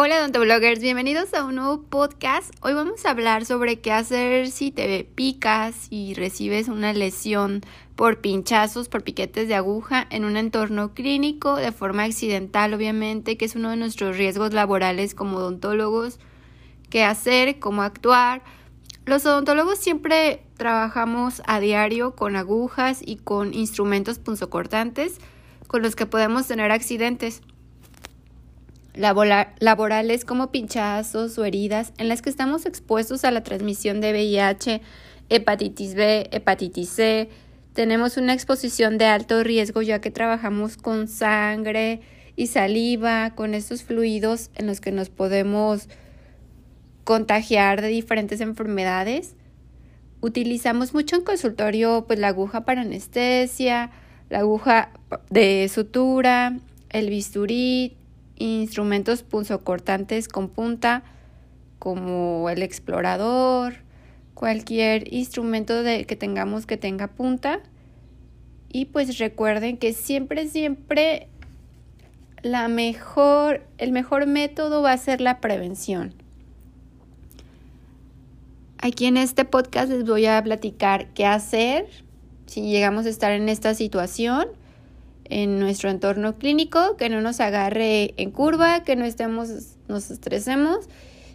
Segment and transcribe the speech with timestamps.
[0.00, 2.54] Hola odontobloggers, bienvenidos a un nuevo podcast.
[2.60, 7.62] Hoy vamos a hablar sobre qué hacer si te picas y recibes una lesión
[7.96, 13.46] por pinchazos, por piquetes de aguja en un entorno clínico de forma accidental, obviamente, que
[13.46, 16.20] es uno de nuestros riesgos laborales como odontólogos.
[16.90, 17.58] ¿Qué hacer?
[17.58, 18.44] ¿Cómo actuar?
[19.04, 25.18] Los odontólogos siempre trabajamos a diario con agujas y con instrumentos punzocortantes
[25.66, 27.42] con los que podemos tener accidentes
[28.98, 34.80] laborales como pinchazos o heridas en las que estamos expuestos a la transmisión de VIH,
[35.28, 37.28] hepatitis B, hepatitis C.
[37.72, 42.00] Tenemos una exposición de alto riesgo ya que trabajamos con sangre
[42.34, 45.88] y saliva, con estos fluidos en los que nos podemos
[47.04, 49.34] contagiar de diferentes enfermedades.
[50.20, 53.90] Utilizamos mucho en consultorio pues la aguja para anestesia,
[54.28, 54.90] la aguja
[55.30, 56.58] de sutura,
[56.90, 57.97] el bisturí,
[58.38, 61.02] instrumentos punzocortantes con punta
[61.78, 63.74] como el explorador,
[64.34, 67.60] cualquier instrumento de, que tengamos que tenga punta.
[68.70, 71.28] Y pues recuerden que siempre, siempre
[72.42, 76.14] la mejor, el mejor método va a ser la prevención.
[78.78, 81.86] Aquí en este podcast les voy a platicar qué hacer
[82.46, 84.46] si llegamos a estar en esta situación
[85.30, 90.88] en nuestro entorno clínico, que no nos agarre en curva, que no estemos, nos estresemos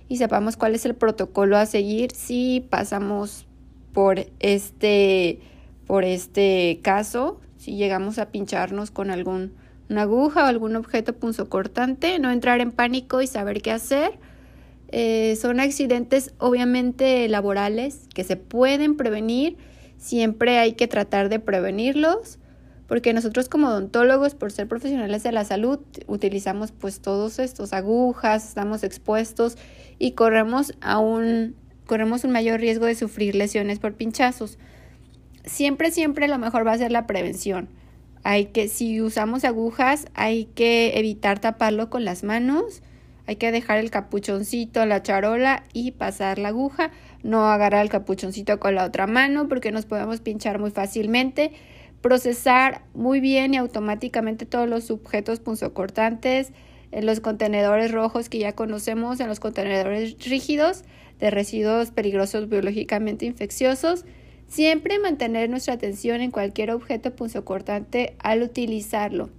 [0.08, 3.45] y sepamos cuál es el protocolo a seguir si pasamos
[3.94, 5.39] por este,
[5.86, 9.53] por este caso, si llegamos a pincharnos con algún
[9.95, 14.17] aguja o algún objeto punzocortante, no entrar en pánico y saber qué hacer.
[14.89, 19.58] Eh, son accidentes obviamente laborales que se pueden prevenir,
[19.97, 22.38] siempre hay que tratar de prevenirlos
[22.88, 28.50] porque nosotros como odontólogos, por ser profesionales de la salud, utilizamos pues todos estos agujas,
[28.50, 29.58] estamos expuestos
[30.00, 34.58] y corremos a un, corremos un mayor riesgo de sufrir lesiones por pinchazos.
[35.45, 37.70] Siempre, siempre lo mejor va a ser la prevención.
[38.23, 42.82] Hay que, si usamos agujas, hay que evitar taparlo con las manos,
[43.26, 46.92] hay que dejar el capuchoncito, la charola y pasar la aguja,
[47.22, 51.54] no agarrar el capuchoncito con la otra mano porque nos podemos pinchar muy fácilmente
[52.03, 56.52] procesar muy bien y automáticamente todos los objetos punzocortantes
[56.91, 60.83] en los contenedores rojos que ya conocemos, en los contenedores rígidos
[61.19, 64.05] de residuos peligrosos biológicamente infecciosos.
[64.47, 69.30] Siempre mantener nuestra atención en cualquier objeto punzocortante al utilizarlo.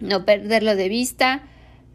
[0.00, 1.44] No perderlo de vista.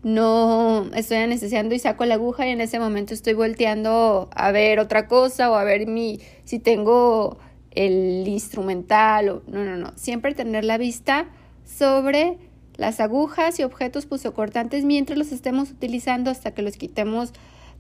[0.04, 4.80] No estoy anestesiando y saco la aguja y en ese momento estoy volteando a ver
[4.80, 7.38] otra cosa o a ver mi si tengo
[7.80, 11.28] el instrumental o no, no, no, siempre tener la vista
[11.66, 12.38] sobre
[12.76, 17.32] las agujas y objetos pusocortantes mientras los estemos utilizando hasta que los quitemos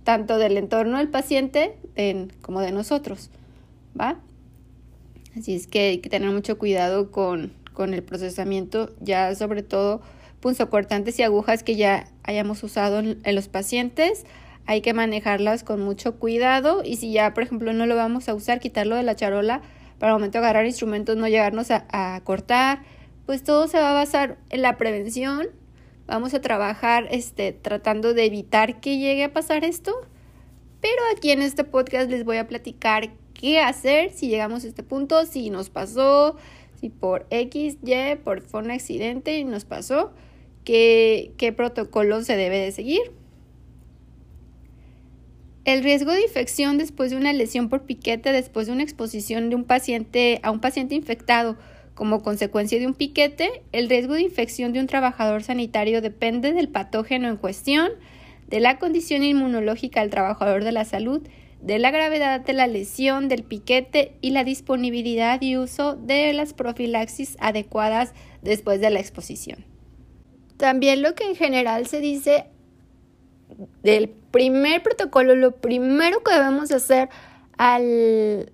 [0.06, 1.76] tanto del entorno del paciente
[2.42, 3.30] como de nosotros,
[4.00, 4.18] ¿va?
[5.38, 10.02] Así es que hay que tener mucho cuidado con, con el procesamiento, ya sobre todo
[10.40, 14.26] punzocortantes y agujas que ya hayamos usado en, en los pacientes,
[14.66, 18.34] hay que manejarlas con mucho cuidado y si ya, por ejemplo, no lo vamos a
[18.34, 19.62] usar, quitarlo de la charola
[20.00, 22.82] para el momento de agarrar instrumentos no llegarnos a, cortar,
[23.26, 25.48] pues todo se va a basar en la prevención.
[26.08, 29.94] Vamos a trabajar este, tratando de evitar que llegue a pasar esto.
[30.82, 34.82] Pero aquí en este podcast les voy a platicar qué hacer si llegamos a este
[34.82, 36.38] punto, si nos pasó,
[36.80, 40.14] si por X, Y, por fue un accidente y nos pasó,
[40.64, 43.19] qué, qué protocolo se debe de seguir.
[45.69, 49.56] El riesgo de infección después de una lesión por piquete, después de una exposición de
[49.56, 51.57] un paciente a un paciente infectado
[51.94, 56.69] como consecuencia de un piquete, el riesgo de infección de un trabajador sanitario depende del
[56.69, 57.91] patógeno en cuestión,
[58.47, 61.22] de la condición inmunológica del trabajador de la salud,
[61.62, 66.56] de la gravedad de la lesión, del piquete y la disponibilidad y uso de las
[66.56, 69.63] profilaxis adecuadas después de la exposición.
[70.57, 72.46] También lo que en general se dice
[73.84, 77.10] del primer protocolo, lo primero que debemos hacer
[77.58, 78.52] al,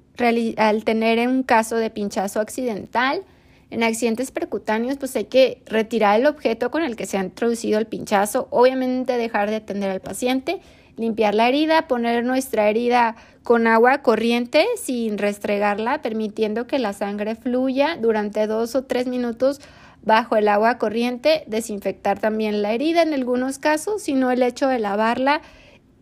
[0.57, 3.23] al tener un caso de pinchazo accidental,
[3.71, 7.79] en accidentes percutáneos, pues hay que retirar el objeto con el que se ha introducido
[7.79, 10.61] el pinchazo, obviamente dejar de atender al paciente,
[10.97, 17.35] limpiar la herida, poner nuestra herida con agua corriente sin restregarla, permitiendo que la sangre
[17.35, 19.59] fluya durante dos o tres minutos
[20.03, 24.79] bajo el agua corriente, desinfectar también la herida en algunos casos, sino el hecho de
[24.79, 25.41] lavarla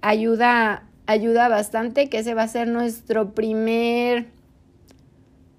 [0.04, 4.28] ayuda, ayuda bastante, que ese va a ser nuestro primer,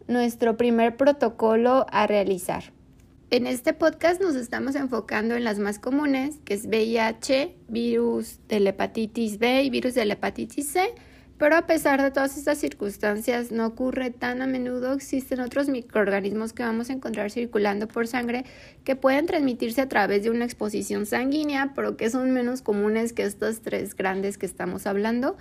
[0.07, 2.73] nuestro primer protocolo a realizar.
[3.31, 8.61] En este podcast nos estamos enfocando en las más comunes, que es VIH, virus de
[8.61, 10.95] la hepatitis B y virus de la hepatitis C,
[11.39, 16.53] pero a pesar de todas estas circunstancias no ocurre tan a menudo, existen otros microorganismos
[16.53, 18.45] que vamos a encontrar circulando por sangre
[18.85, 23.25] que pueden transmitirse a través de una exposición sanguínea, pero que son menos comunes que
[23.25, 25.37] estos tres grandes que estamos hablando.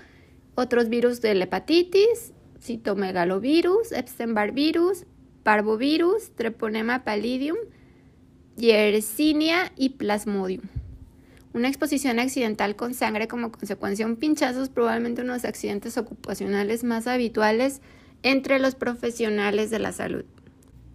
[0.55, 5.05] Otros virus de la hepatitis, citomegalovirus, Epstein-Barr virus,
[5.43, 7.57] parvovirus, treponema pallidum,
[8.55, 10.82] yersinia y plasmodium.
[11.53, 15.99] Una exposición accidental con sangre como consecuencia un pinchazo es probablemente uno de los accidentes
[15.99, 17.79] ocupacionales más habituales
[18.23, 20.25] entre los profesionales de la salud.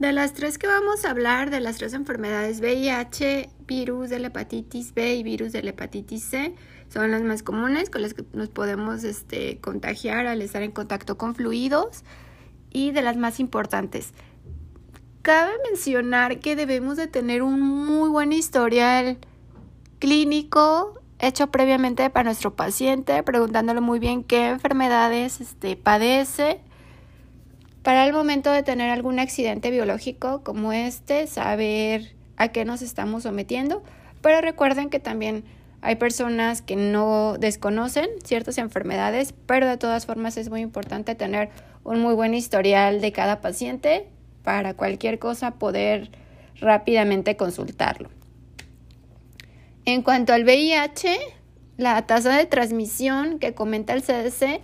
[0.00, 4.28] De las tres que vamos a hablar, de las tres enfermedades VIH, virus de la
[4.28, 6.54] hepatitis B y virus de la hepatitis C,
[6.88, 11.18] son las más comunes con las que nos podemos este, contagiar al estar en contacto
[11.18, 12.02] con fluidos
[12.70, 14.12] y de las más importantes.
[15.22, 19.18] Cabe mencionar que debemos de tener un muy buen historial
[19.98, 26.60] clínico hecho previamente para nuestro paciente, preguntándole muy bien qué enfermedades este, padece.
[27.82, 33.24] Para el momento de tener algún accidente biológico como este, saber a qué nos estamos
[33.24, 33.82] sometiendo.
[34.20, 35.44] Pero recuerden que también
[35.80, 41.50] hay personas que no desconocen ciertas enfermedades, pero de todas formas es muy importante tener
[41.84, 44.08] un muy buen historial de cada paciente
[44.42, 46.10] para cualquier cosa poder
[46.60, 48.17] rápidamente consultarlo.
[49.90, 51.18] En cuanto al VIH,
[51.78, 54.60] la tasa de transmisión que comenta el CDC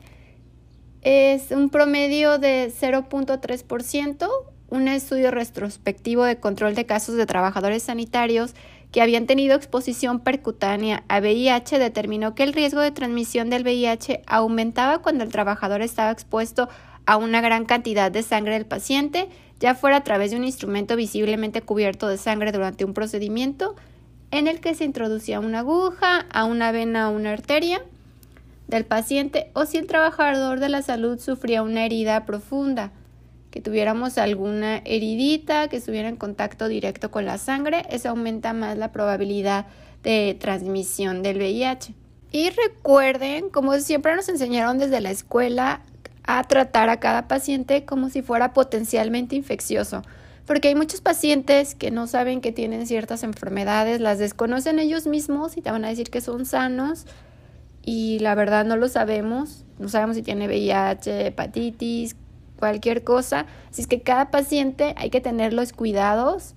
[1.00, 4.28] es un promedio de 0.3%.
[4.68, 8.52] Un estudio retrospectivo de control de casos de trabajadores sanitarios
[8.92, 14.24] que habían tenido exposición percutánea a VIH determinó que el riesgo de transmisión del VIH
[14.26, 16.68] aumentaba cuando el trabajador estaba expuesto
[17.06, 20.96] a una gran cantidad de sangre del paciente, ya fuera a través de un instrumento
[20.96, 23.74] visiblemente cubierto de sangre durante un procedimiento,
[24.34, 27.80] en el que se introducía una aguja a una vena o una arteria
[28.66, 32.90] del paciente o si el trabajador de la salud sufría una herida profunda,
[33.52, 38.76] que tuviéramos alguna heridita que estuviera en contacto directo con la sangre, eso aumenta más
[38.76, 39.66] la probabilidad
[40.02, 41.94] de transmisión del VIH.
[42.32, 45.82] Y recuerden, como siempre nos enseñaron desde la escuela,
[46.24, 50.02] a tratar a cada paciente como si fuera potencialmente infeccioso
[50.46, 55.56] porque hay muchos pacientes que no saben que tienen ciertas enfermedades, las desconocen ellos mismos
[55.56, 57.06] y te van a decir que son sanos
[57.82, 62.16] y la verdad no lo sabemos, no sabemos si tiene VIH, hepatitis,
[62.58, 66.54] cualquier cosa, así es que cada paciente hay que tener los cuidados,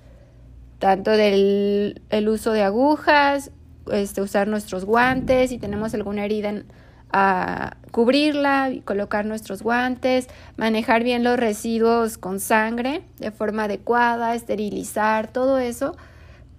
[0.79, 3.51] tanto del el uso de agujas,
[3.91, 6.65] este, usar nuestros guantes, si tenemos alguna herida en
[7.11, 15.31] a cubrirla colocar nuestros guantes, manejar bien los residuos con sangre de forma adecuada, esterilizar,
[15.31, 15.95] todo eso,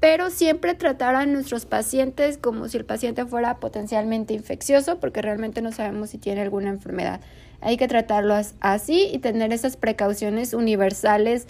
[0.00, 5.60] pero siempre tratar a nuestros pacientes como si el paciente fuera potencialmente infeccioso, porque realmente
[5.60, 7.20] no sabemos si tiene alguna enfermedad.
[7.60, 11.46] Hay que tratarlos así y tener esas precauciones universales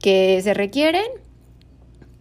[0.00, 1.06] que se requieren,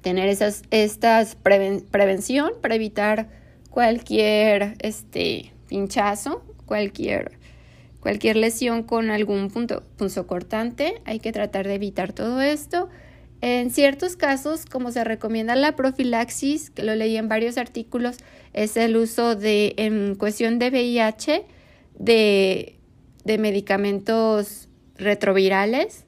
[0.02, 3.30] tener esas estas prevención para evitar
[3.70, 7.38] cualquier este pinchazo, cualquier,
[8.00, 11.02] cualquier lesión con algún punto, punzo cortante.
[11.06, 12.90] Hay que tratar de evitar todo esto.
[13.42, 18.18] En ciertos casos, como se recomienda la profilaxis, que lo leí en varios artículos,
[18.54, 21.46] es el uso de, en cuestión de VIH,
[22.00, 22.80] de,
[23.26, 26.06] de medicamentos retrovirales,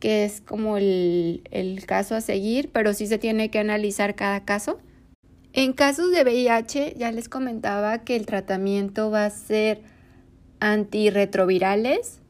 [0.00, 4.44] que es como el, el caso a seguir, pero sí se tiene que analizar cada
[4.44, 4.80] caso.
[5.54, 9.82] En casos de VIH, ya les comentaba que el tratamiento va a ser
[10.60, 12.20] antirretrovirales.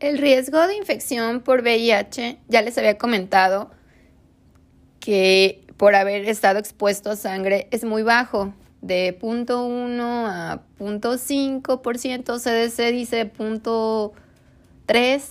[0.00, 3.70] El riesgo de infección por VIH, ya les había comentado
[4.98, 8.52] que por haber estado expuesto a sangre es muy bajo,
[8.82, 15.22] de 0.1 a 0.5%, CDC dice 0.3,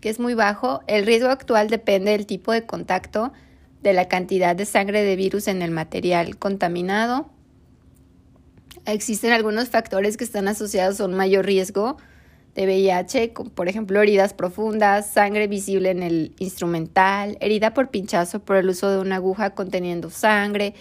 [0.00, 0.82] que es muy bajo.
[0.86, 3.32] El riesgo actual depende del tipo de contacto
[3.86, 7.30] de la cantidad de sangre de virus en el material contaminado.
[8.84, 11.96] Existen algunos factores que están asociados a un mayor riesgo
[12.56, 18.40] de VIH, como por ejemplo heridas profundas, sangre visible en el instrumental, herida por pinchazo
[18.40, 20.74] por el uso de una aguja conteniendo sangre,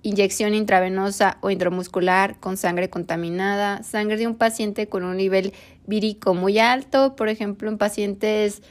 [0.00, 5.52] inyección intravenosa o intramuscular con sangre contaminada, sangre de un paciente con un nivel
[5.86, 8.62] vírico muy alto, por ejemplo en pacientes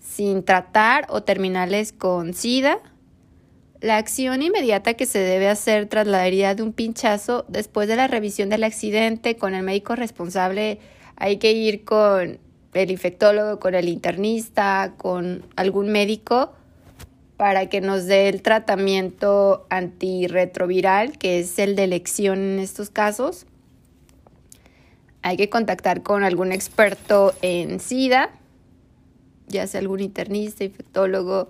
[0.00, 2.78] sin tratar o terminales con SIDA,
[3.82, 7.96] la acción inmediata que se debe hacer tras la herida de un pinchazo, después de
[7.96, 10.78] la revisión del accidente con el médico responsable,
[11.16, 12.38] hay que ir con
[12.74, 16.52] el infectólogo, con el internista, con algún médico
[17.36, 23.46] para que nos dé el tratamiento antirretroviral, que es el de elección en estos casos.
[25.22, 28.30] Hay que contactar con algún experto en SIDA,
[29.48, 31.48] ya sea algún internista, infectólogo,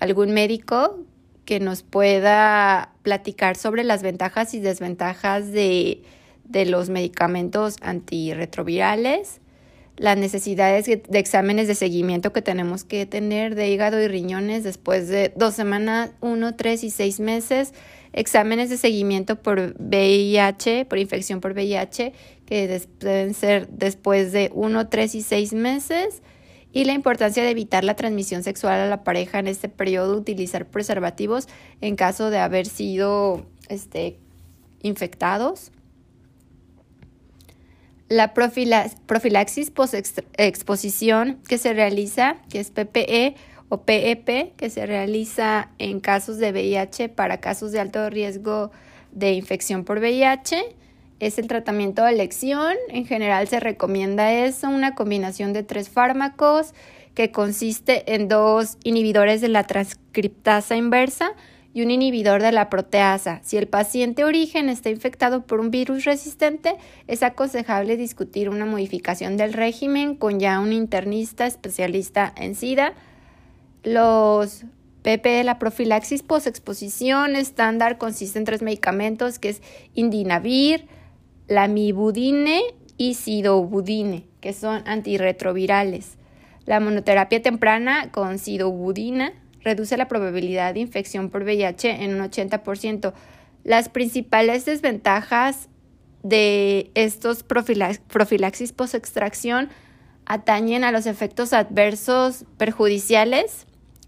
[0.00, 1.04] algún médico
[1.44, 6.02] que nos pueda platicar sobre las ventajas y desventajas de,
[6.44, 9.40] de los medicamentos antirretrovirales
[9.96, 15.08] las necesidades de exámenes de seguimiento que tenemos que tener de hígado y riñones después
[15.08, 17.72] de dos semanas, uno, tres y seis meses,
[18.12, 22.12] exámenes de seguimiento por VIH, por infección por VIH,
[22.44, 26.22] que deben ser después de uno, tres y seis meses,
[26.74, 30.66] y la importancia de evitar la transmisión sexual a la pareja en este periodo, utilizar
[30.66, 31.48] preservativos
[31.80, 34.18] en caso de haber sido este,
[34.82, 35.70] infectados
[38.08, 43.34] la profilaxis post-exposición que se realiza, que es PPE
[43.68, 48.70] o PEP, que se realiza en casos de VIH para casos de alto riesgo
[49.12, 50.76] de infección por VIH.
[51.24, 52.74] Es el tratamiento de elección.
[52.90, 56.74] En general se recomienda eso, una combinación de tres fármacos
[57.14, 61.32] que consiste en dos inhibidores de la transcriptasa inversa,
[61.72, 63.40] y un inhibidor de la proteasa.
[63.42, 66.76] Si el paciente origen está infectado por un virus resistente,
[67.08, 72.92] es aconsejable discutir una modificación del régimen con ya un internista especialista en SIDA.
[73.82, 74.64] Los
[75.02, 79.62] PP, la profilaxis posexposición estándar consiste en tres medicamentos que es
[79.94, 80.86] indinavir,
[81.48, 82.62] lamibudine
[82.96, 86.16] y sidobudine, que son antirretrovirales.
[86.64, 89.32] La monoterapia temprana con sidobudina
[89.62, 93.12] reduce la probabilidad de infección por VIH en un 80%.
[93.64, 95.68] Las principales desventajas
[96.22, 99.68] de estos profilaxis post-extracción
[100.26, 103.66] atañen a los efectos adversos perjudiciales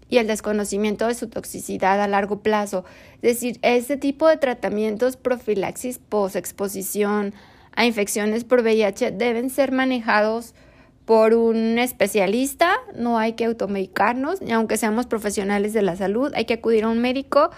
[0.09, 2.85] y el desconocimiento de su toxicidad a largo plazo.
[3.15, 7.33] Es decir, este tipo de tratamientos profilaxis post-exposición
[7.75, 10.55] a infecciones por VIH deben ser manejados
[11.05, 16.43] por un especialista, no hay que automedicarnos, y aunque seamos profesionales de la salud, hay
[16.43, 17.49] que acudir a un médico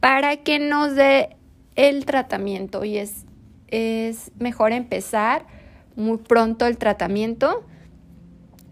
[0.00, 1.36] para que nos dé
[1.76, 3.24] el tratamiento y es,
[3.68, 5.46] es mejor empezar
[5.96, 7.64] muy pronto el tratamiento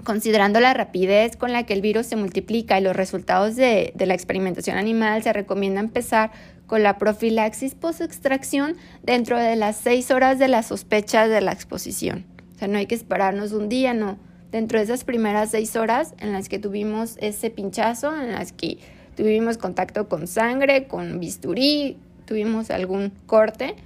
[0.08, 4.14] considerando la rapidez con la que el virus se multiplica y los resultados de, la
[4.14, 6.30] experimentación animal, se recomienda empezar
[6.66, 12.24] con la profilaxis post-extracción dentro de las seis horas de la sospecha de la exposición.
[12.54, 14.18] O sea, no hay que esperarnos un día, no.
[14.50, 18.78] Dentro de esas primeras seis horas en las que tuvimos ese pinchazo, en las que
[19.14, 23.76] tuvimos contacto con sangre, con bisturí, tuvimos algún corte,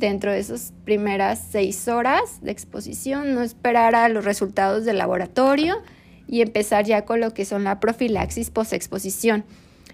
[0.00, 5.80] dentro de esas primeras seis horas de exposición, no esperar a los resultados del laboratorio
[6.26, 9.44] y empezar ya con lo que son la profilaxis posexposición.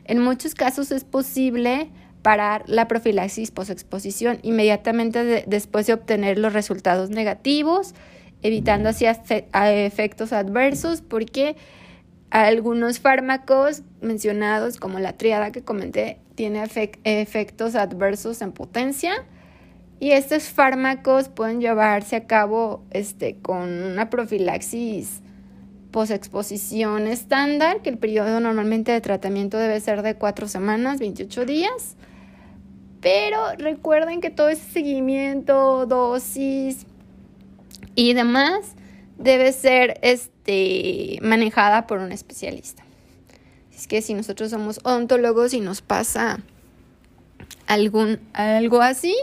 [0.05, 1.91] En muchos casos es posible
[2.23, 7.95] parar la profilaxis posexposición inmediatamente después de obtener los resultados negativos,
[8.43, 11.57] evitando así efectos adversos, porque
[12.31, 16.65] algunos fármacos mencionados, como la triada que comenté, tiene
[17.05, 19.25] efectos adversos en potencia.
[19.99, 25.23] Y estos fármacos pueden llevarse a cabo este, con una profilaxis
[25.91, 31.97] posexposición estándar, que el periodo normalmente de tratamiento debe ser de 4 semanas, 28 días.
[33.01, 36.85] Pero recuerden que todo ese seguimiento, dosis
[37.95, 38.75] y demás
[39.17, 42.85] debe ser este, manejada por un especialista.
[43.75, 46.41] Es que si nosotros somos odontólogos y nos pasa
[47.67, 49.15] algún, algo así,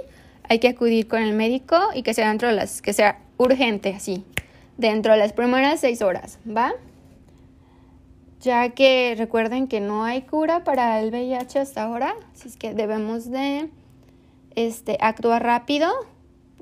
[0.49, 3.93] hay que acudir con el médico y que sea dentro de las, que sea urgente,
[3.95, 4.23] así,
[4.77, 6.73] dentro de las primeras seis horas, ¿va?
[8.43, 12.73] ya que recuerden que no hay cura para el VIH hasta ahora, así es que
[12.73, 13.69] debemos de
[14.55, 15.89] este, actuar rápido.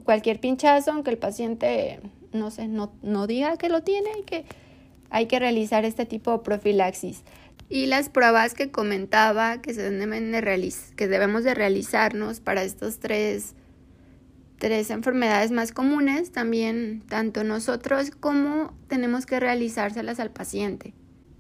[0.04, 2.00] Cualquier pinchazo, aunque el paciente
[2.34, 4.46] no, sé, no, no diga que lo tiene, hay que,
[5.10, 7.24] hay que realizar este tipo de profilaxis.
[7.68, 13.00] Y las pruebas que comentaba que, se deben de que debemos de realizarnos para estos
[13.00, 13.56] tres,
[14.62, 20.94] tres enfermedades más comunes, también tanto nosotros como tenemos que realizárselas al paciente.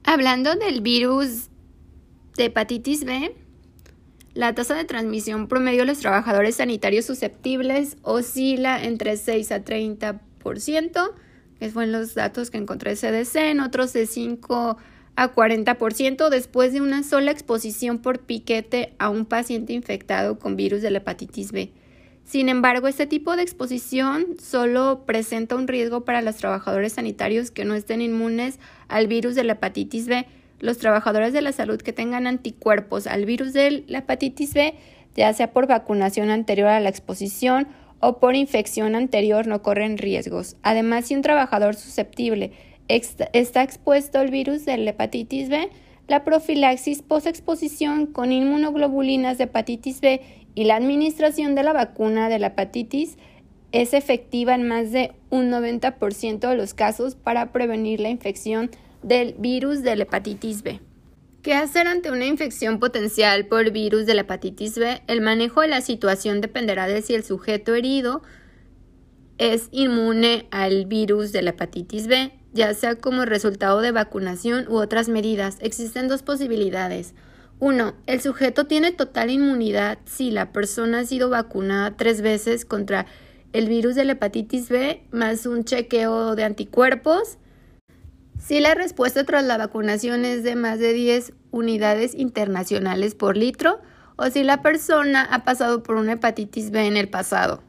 [0.03, 1.49] Hablando del virus
[2.35, 3.35] de hepatitis B,
[4.33, 11.11] la tasa de transmisión promedio de los trabajadores sanitarios susceptibles oscila entre 6 a 30%,
[11.59, 14.77] que fueron los datos que encontré CDC, en otros de 5
[15.15, 20.81] a 40% después de una sola exposición por piquete a un paciente infectado con virus
[20.81, 21.71] de la hepatitis B.
[22.23, 27.65] Sin embargo, este tipo de exposición solo presenta un riesgo para los trabajadores sanitarios que
[27.65, 30.25] no estén inmunes al virus de la hepatitis B,
[30.59, 34.75] los trabajadores de la salud que tengan anticuerpos al virus de la hepatitis B,
[35.15, 37.67] ya sea por vacunación anterior a la exposición
[37.99, 40.55] o por infección anterior, no corren riesgos.
[40.63, 42.51] Además, si un trabajador susceptible
[42.87, 45.69] está expuesto al virus de la hepatitis B,
[46.07, 50.21] la profilaxis posexposición con inmunoglobulinas de hepatitis B
[50.55, 53.17] y la administración de la vacuna de la hepatitis
[53.72, 58.70] es efectiva en más de un 90% de los casos para prevenir la infección
[59.01, 60.79] del virus de la hepatitis B.
[61.41, 65.01] ¿Qué hacer ante una infección potencial por virus de la hepatitis B?
[65.08, 68.22] El manejo de la situación dependerá de si el sujeto herido
[69.39, 74.75] es inmune al virus de la hepatitis B, ya sea como resultado de vacunación u
[74.75, 75.58] otras medidas.
[75.62, 77.15] Existen dos posibilidades.
[77.62, 83.06] Uno, el sujeto tiene total inmunidad si la persona ha sido vacunada tres veces contra
[83.53, 87.38] el virus de la hepatitis B más un chequeo de anticuerpos.
[88.39, 93.80] Si la respuesta tras la vacunación es de más de 10 unidades internacionales por litro
[94.15, 97.62] o si la persona ha pasado por una hepatitis B en el pasado.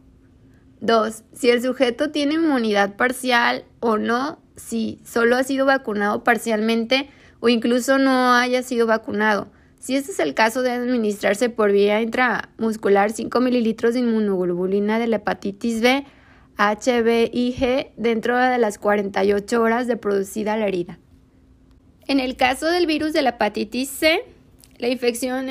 [0.81, 1.23] 2.
[1.35, 7.51] Si el sujeto tiene inmunidad parcial o no, si solo ha sido vacunado parcialmente o
[7.51, 9.49] incluso no haya sido vacunado.
[9.83, 15.09] Si este es el caso, debe administrarse por vía intramuscular 5 mililitros de inmunoglobulina de
[15.09, 16.05] la hepatitis B,
[16.57, 21.01] H, y G dentro de las 48 horas de producida la herida.
[22.07, 24.21] En el caso del virus de la hepatitis C,
[24.79, 25.49] la infección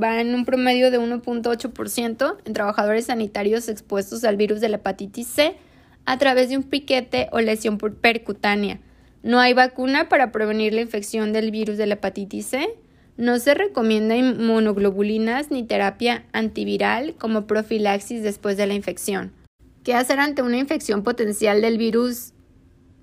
[0.00, 5.26] va en un promedio de 1.8% en trabajadores sanitarios expuestos al virus de la hepatitis
[5.26, 5.56] C
[6.04, 8.78] a través de un piquete o lesión percutánea.
[9.24, 12.68] No hay vacuna para prevenir la infección del virus de la hepatitis C
[13.16, 19.32] no se recomienda inmunoglobulinas ni terapia antiviral como profilaxis después de la infección.
[19.84, 22.32] ¿Qué hacer ante una infección potencial del virus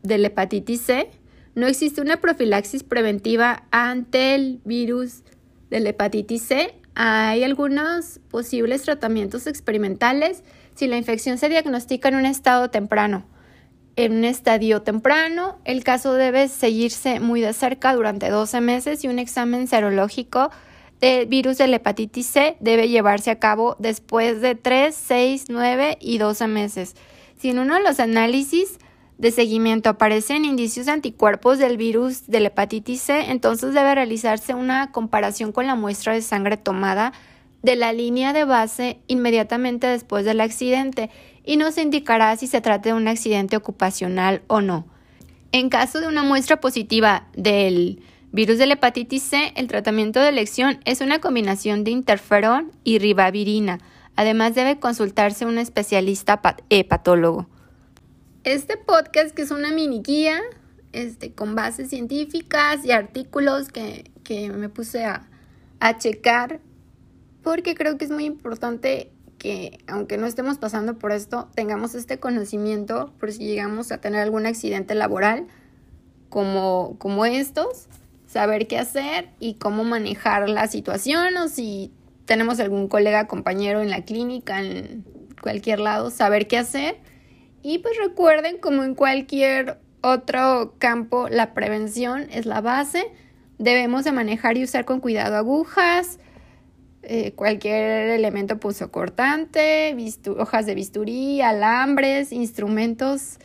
[0.04, 1.10] de la hepatitis C?
[1.56, 5.24] No existe una profilaxis preventiva ante el virus
[5.70, 6.76] de la hepatitis C.
[6.96, 10.44] Hay algunos posibles tratamientos experimentales
[10.76, 13.26] si la infección se diagnostica en un estado temprano
[13.96, 15.60] en un estadio temprano.
[15.66, 20.50] El caso debe seguirse muy de cerca durante 12 meses y un examen serológico
[21.04, 25.98] de virus de la hepatitis C debe llevarse a cabo después de 3, 6, 9
[26.00, 26.96] y 12 meses.
[27.38, 28.80] Si en uno de los análisis
[29.18, 34.54] de seguimiento aparecen indicios de anticuerpos del virus de la hepatitis C, entonces debe realizarse
[34.54, 37.12] una comparación con la muestra de sangre tomada
[37.64, 41.10] de la línea de base inmediatamente después del accidente
[41.44, 44.88] y nos indicará si se trata de un accidente ocupacional o no.
[45.52, 48.02] En caso de una muestra positiva del
[48.32, 52.98] virus de la hepatitis C, el tratamiento de elección es una combinación de interferón y
[52.98, 53.80] ribavirina.
[54.16, 57.48] Además debe consultarse un especialista hepatólogo.
[58.44, 60.42] Este podcast, que es una mini guía
[60.92, 64.12] este, con bases científicas y artículos que,
[64.56, 65.30] me puse a,
[65.80, 66.60] a checar,
[67.44, 69.13] porque creo que es muy importante
[69.44, 74.22] que aunque no estemos pasando por esto, tengamos este conocimiento por si llegamos a tener
[74.22, 75.48] algún accidente laboral
[76.30, 77.90] como, como estos,
[78.26, 81.92] saber qué hacer y cómo manejar la situación o si
[82.24, 85.04] tenemos algún colega, compañero en la clínica, en
[85.42, 86.96] cualquier lado, saber qué hacer.
[87.62, 93.12] Y pues recuerden, como en cualquier otro campo, la prevención es la base.
[93.58, 96.18] Debemos de manejar y usar con cuidado agujas,
[97.04, 99.96] eh, cualquier elemento punzocortante,
[100.38, 103.40] hojas de bisturí, alambres, instrumentos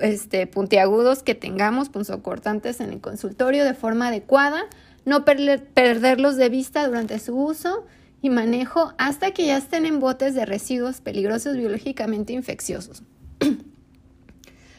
[0.00, 4.64] este, puntiagudos que tengamos, punzocortantes en el consultorio de forma adecuada,
[5.04, 7.86] no perderlos de vista durante su uso
[8.22, 13.04] y manejo hasta que ya estén en botes de residuos peligrosos biológicamente infecciosos.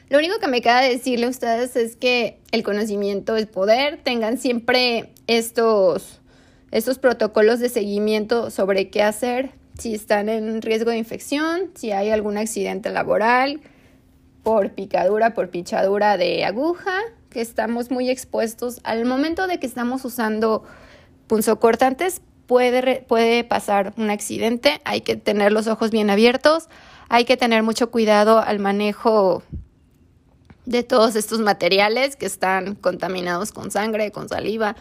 [0.09, 4.37] Lo único que me queda decirle a ustedes es que el conocimiento es poder, tengan
[4.37, 6.19] siempre estos
[6.71, 12.09] estos protocolos de seguimiento sobre qué hacer si están en riesgo de infección, si hay
[12.09, 13.61] algún accidente laboral
[14.43, 18.79] por picadura, por pichadura de aguja, que estamos muy expuestos.
[18.83, 20.63] Al momento de que estamos usando
[21.27, 26.67] punzocortantes puede, puede pasar un accidente, hay que tener los ojos bien abiertos,
[27.07, 29.43] hay que tener mucho cuidado al manejo
[30.65, 34.75] de todos estos materiales que están contaminados con sangre, con saliva,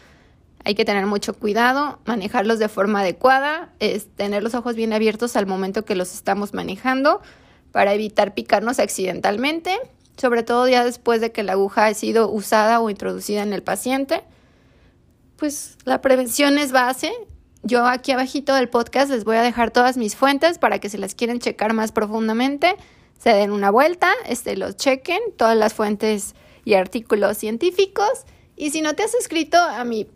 [0.65, 5.37] hay que tener mucho cuidado, manejarlos de forma adecuada, es tener los ojos bien abiertos
[5.37, 7.21] al momento que los estamos manejando
[7.73, 9.77] para evitar picarnos accidentalmente,
[10.17, 13.63] sobre todo ya después de que la aguja ha sido usada o introducida en el
[13.63, 14.23] paciente.
[15.37, 17.13] Pues la prevención es base.
[17.63, 20.99] Yo aquí abajito del podcast les voy a dejar todas mis fuentes para que si
[20.99, 22.75] las quieren checar más profundamente,
[23.19, 28.25] se den una vuelta, este, los chequen, todas las fuentes y artículos científicos
[28.57, 30.09] Y si no te has suscrito a mi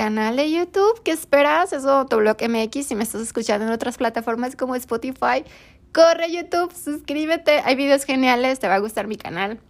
[0.00, 1.74] canal de YouTube, ¿qué esperas?
[1.74, 2.86] Es Autoblog MX.
[2.86, 5.44] Si me estás escuchando en otras plataformas como Spotify,
[5.92, 7.60] corre YouTube, suscríbete.
[7.66, 9.60] Hay videos geniales, te va a gustar mi canal.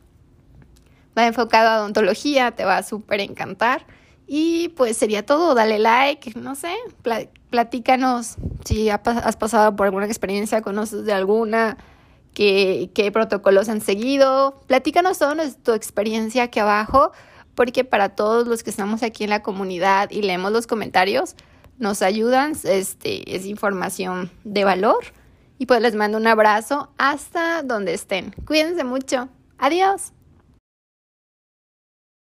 [1.19, 3.85] Va enfocado a odontología, te va a súper encantar.
[4.29, 6.77] Y pues sería todo, dale like, no sé,
[7.51, 11.77] platícanos si has pasado por alguna experiencia, conoces de alguna,
[12.35, 14.55] qué, qué protocolos han seguido.
[14.69, 17.11] Platícanos toda tu experiencia aquí abajo,
[17.61, 21.35] porque para todos los que estamos aquí en la comunidad y leemos los comentarios,
[21.77, 25.05] nos ayudan, este, es información de valor.
[25.59, 28.35] Y pues les mando un abrazo hasta donde estén.
[28.47, 29.29] Cuídense mucho.
[29.59, 30.15] Adiós.